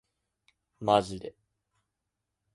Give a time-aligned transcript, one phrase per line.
[0.79, 1.35] マジで